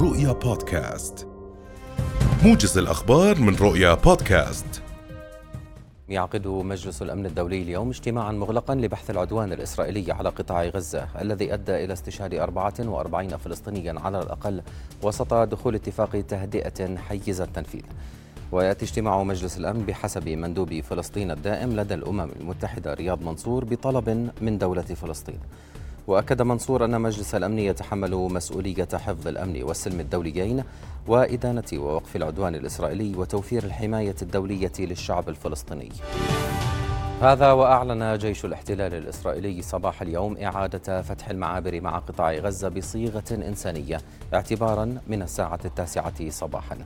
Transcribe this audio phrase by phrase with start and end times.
[0.00, 1.26] رؤيا بودكاست.
[2.44, 4.82] موجز الأخبار من رؤيا بودكاست.
[6.08, 11.84] يعقد مجلس الأمن الدولي اليوم اجتماعا مغلقا لبحث العدوان الإسرائيلي على قطاع غزة الذي أدى
[11.84, 14.62] إلى استشهاد 44 فلسطينيا على الأقل
[15.02, 17.82] وسط دخول اتفاق تهدئة حيز التنفيذ.
[18.52, 24.58] ويأتي اجتماع مجلس الأمن بحسب مندوب فلسطين الدائم لدى الأمم المتحدة رياض منصور بطلب من
[24.58, 25.38] دولة فلسطين.
[26.08, 30.64] وأكد منصور أن مجلس الأمن يتحمل مسؤولية حفظ الأمن والسلم الدوليين
[31.06, 35.92] وإدانة ووقف العدوان الإسرائيلي وتوفير الحماية الدولية للشعب الفلسطيني.
[37.22, 44.00] هذا وأعلن جيش الاحتلال الإسرائيلي صباح اليوم إعادة فتح المعابر مع قطاع غزة بصيغة إنسانية
[44.34, 46.76] اعتبارا من الساعة التاسعة صباحا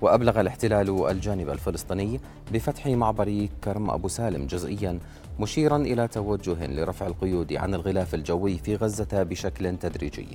[0.00, 2.20] وأبلغ الاحتلال الجانب الفلسطيني
[2.52, 4.98] بفتح معبر كرم أبو سالم جزئيا
[5.40, 10.28] مشيرا إلى توجه لرفع القيود عن الغلاف الجوي في غزة بشكل تدريجي.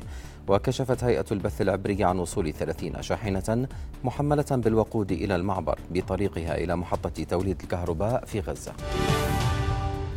[0.48, 3.68] وكشفت هيئة البث العبري عن وصول 30 شاحنة
[4.04, 8.74] محملة بالوقود إلى المعبر بطريقها إلى محطة توليد الكهرباء في غزة.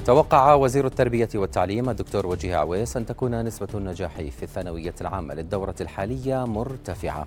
[0.05, 5.75] توقع وزير التربية والتعليم الدكتور وجيه عويس أن تكون نسبة النجاح في الثانوية العامة للدورة
[5.81, 7.27] الحالية مرتفعة.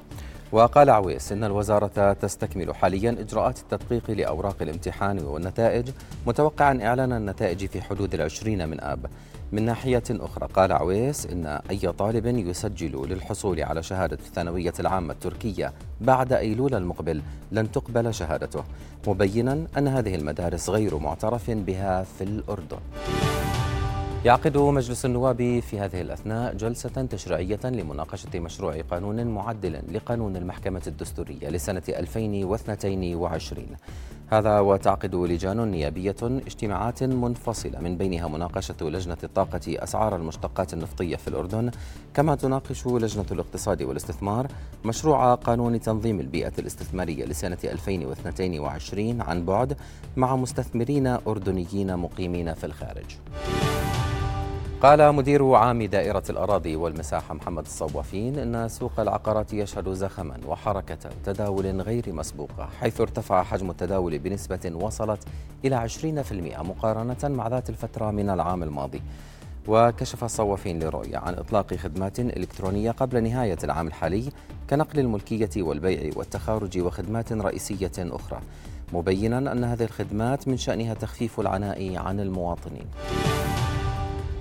[0.52, 5.89] وقال عويس إن الوزارة تستكمل حاليا إجراءات التدقيق لأوراق الامتحان والنتائج
[6.27, 9.05] متوقعا إعلان النتائج في حدود العشرين من آب.
[9.52, 15.73] من ناحية أخرى قال عويس إن أي طالب يسجل للحصول على شهادة الثانوية العامة التركية
[16.02, 18.63] بعد أيلول المقبل لن تقبل شهادته
[19.07, 22.79] مبينا أن هذه المدارس غير معترف بها في الأردن.
[24.25, 31.50] يعقد مجلس النواب في هذه الأثناء جلسة تشريعية لمناقشة مشروع قانون معدل لقانون المحكمة الدستورية
[31.50, 33.67] لسنة 2022
[34.28, 41.28] هذا وتعقد لجان نيابية اجتماعات منفصلة من بينها مناقشة لجنة الطاقة أسعار المشتقات النفطية في
[41.28, 41.72] الأردن
[42.13, 44.47] كما تناقش لجنة الاقتصاد والاستثمار
[44.85, 49.78] مشروع قانون تنظيم البيئة الاستثمارية لسنة 2022 عن بعد
[50.17, 53.06] مع مستثمرين أردنيين مقيمين في الخارج.
[54.81, 61.81] قال مدير عام دائرة الأراضي والمساحة محمد الصوافين إن سوق العقارات يشهد زخما وحركة تداول
[61.81, 65.24] غير مسبوقة حيث ارتفع حجم التداول بنسبة وصلت
[65.66, 69.02] إلى 20% مقارنة مع ذات الفترة من العام الماضي.
[69.68, 74.30] وكشف الصوافين لرؤيا عن إطلاق خدمات إلكترونية قبل نهاية العام الحالي
[74.70, 78.40] كنقل الملكية والبيع والتخارج وخدمات رئيسية أخرى
[78.94, 82.86] مبينا أن هذه الخدمات من شأنها تخفيف العناء عن المواطنين.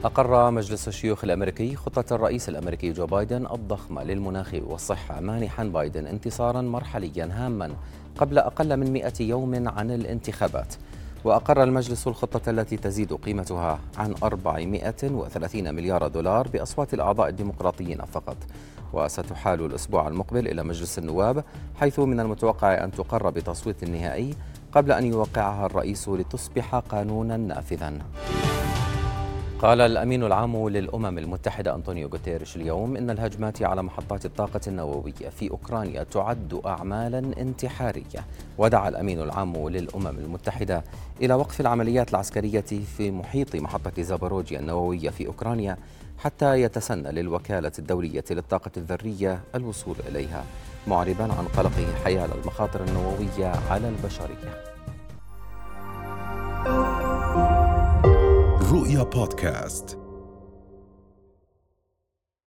[0.05, 6.62] أقر مجلس الشيوخ الأمريكي خطة الرئيس الأمريكي جو بايدن الضخمة للمناخ والصحة مانحا بايدن انتصارا
[6.62, 7.71] مرحليا هاما
[8.19, 10.75] قبل أقل من 100 يوم عن الانتخابات.
[11.25, 18.37] وأقر المجلس الخطة التي تزيد قيمتها عن 430 مليار دولار بأصوات الأعضاء الديمقراطيين فقط.
[18.93, 21.44] وستحال الأسبوع المقبل إلى مجلس النواب
[21.81, 24.34] حيث من المتوقع أن تقر بتصويت نهائي
[24.72, 27.99] قبل أن يوقعها الرئيس لتصبح قانونا نافذا.
[29.62, 35.50] قال الأمين العام للأمم المتحدة أنطونيو غوتيريش اليوم إن الهجمات على محطات الطاقة النووية في
[35.50, 38.25] أوكرانيا تعد أعمالا انتحارية.
[38.59, 40.84] ودعا الأمين العام للأمم المتحدة
[41.22, 42.65] إلى وقف العمليات العسكرية
[42.97, 45.76] في محيط محطة زاباروجيا النووية في أوكرانيا
[46.19, 50.44] حتى يتسنى للوكالة الدولية للطاقة الذرية الوصول إليها
[50.87, 54.80] معربا عن قلقه حيال المخاطر النووية على البشرية.
[58.70, 59.98] رؤيا بودكاست.